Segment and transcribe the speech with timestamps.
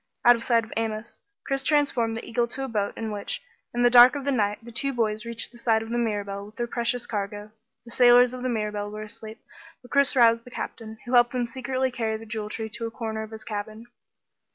[0.25, 3.39] Out of sight of Amos, Chris transformed the eagle to a boat in which,
[3.71, 6.43] in the dark of the night, the two boys reached the side of the Mirabelle
[6.47, 7.51] with their precious cargo.
[7.85, 9.39] The sailors of the Mirabelle were asleep,
[9.83, 12.89] but Chris roused the Captain, who helped them secretly carry the Jewel Tree to a
[12.89, 13.85] corner of his cabin.